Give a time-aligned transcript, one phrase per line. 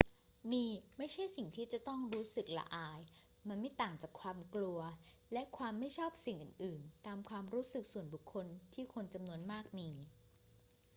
[0.53, 2.99] นี่ไม่ใช่สิ่งที่ต้องรู้สึกละอาย
[3.47, 4.79] มันไม่ต่างจากความกลัว
[5.33, 9.89] และความไม่ชอบสิ่งอื่น ๆ ตามความรู้สึกส่วนบุคคลที่คนจำนวนมากมี